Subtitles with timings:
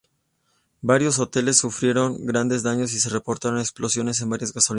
[0.81, 4.69] Varios hoteles sufrieron grandes daños y se reportaron explosiones en varias gasolineras.